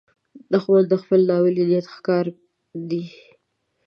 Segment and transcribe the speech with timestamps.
[0.51, 2.25] دښمن د خپل ناولي نیت ښکار
[2.89, 3.03] دی